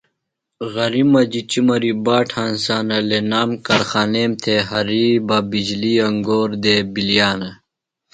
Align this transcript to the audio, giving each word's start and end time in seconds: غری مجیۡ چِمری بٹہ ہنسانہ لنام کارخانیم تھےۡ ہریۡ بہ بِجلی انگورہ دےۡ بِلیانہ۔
غری 0.73 1.03
مجیۡ 1.11 1.47
چِمری 1.51 1.91
بٹہ 2.05 2.35
ہنسانہ 2.45 2.97
لنام 3.09 3.49
کارخانیم 3.65 4.31
تھےۡ 4.41 4.63
ہریۡ 4.69 5.15
بہ 5.27 5.37
بِجلی 5.51 5.93
انگورہ 6.07 6.55
دےۡ 6.63 6.83
بِلیانہ۔ 6.93 7.49